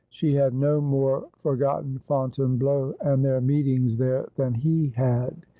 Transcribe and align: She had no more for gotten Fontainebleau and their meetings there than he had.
She 0.09 0.33
had 0.33 0.55
no 0.55 0.81
more 0.81 1.27
for 1.43 1.55
gotten 1.55 1.99
Fontainebleau 2.07 2.95
and 3.01 3.23
their 3.23 3.39
meetings 3.39 3.97
there 3.97 4.29
than 4.35 4.55
he 4.55 4.89
had. 4.95 5.45